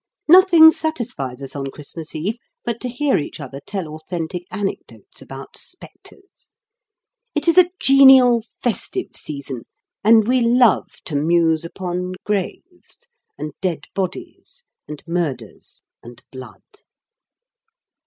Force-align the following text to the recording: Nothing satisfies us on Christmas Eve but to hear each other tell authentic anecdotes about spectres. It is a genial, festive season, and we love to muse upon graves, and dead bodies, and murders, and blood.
Nothing 0.27 0.71
satisfies 0.71 1.43
us 1.43 1.55
on 1.55 1.67
Christmas 1.69 2.15
Eve 2.15 2.39
but 2.65 2.81
to 2.81 2.89
hear 2.89 3.19
each 3.19 3.39
other 3.39 3.59
tell 3.63 3.87
authentic 3.89 4.45
anecdotes 4.49 5.21
about 5.21 5.55
spectres. 5.55 6.47
It 7.35 7.47
is 7.47 7.55
a 7.59 7.69
genial, 7.79 8.41
festive 8.63 9.09
season, 9.15 9.61
and 10.03 10.27
we 10.27 10.41
love 10.41 10.89
to 11.05 11.15
muse 11.15 11.63
upon 11.63 12.13
graves, 12.25 13.05
and 13.37 13.53
dead 13.61 13.83
bodies, 13.93 14.65
and 14.87 15.03
murders, 15.05 15.83
and 16.03 16.23
blood. 16.31 16.63